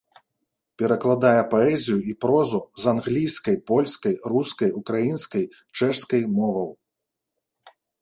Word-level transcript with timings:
Перакладае 0.81 1.41
паэзію 1.51 1.97
і 2.13 2.15
прозу 2.25 2.61
з 2.85 2.91
англійскай, 2.93 3.55
польскай, 3.69 4.13
рускай, 4.37 4.69
украінскай, 4.83 5.43
чэшскай 5.79 6.21
моваў. 6.37 6.69